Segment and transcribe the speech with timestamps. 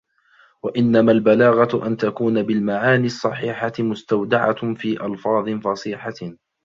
[0.63, 6.17] وَإِنَّمَا الْبَلَاغَةُ أَنْ تَكُونَ بِالْمَعَانِي الصَّحِيحَةِ مُسْتَوْدَعَةٌ فِي أَلْفَاظٍ فَصَيْحَةٍ